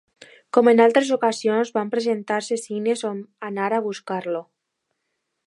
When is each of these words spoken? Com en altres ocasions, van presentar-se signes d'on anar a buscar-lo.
Com 0.57 0.69
en 0.69 0.79
altres 0.85 1.11
ocasions, 1.15 1.71
van 1.75 1.91
presentar-se 1.93 2.59
signes 2.63 3.05
d'on 3.05 3.21
anar 3.51 3.69
a 3.79 3.83
buscar-lo. 3.91 4.43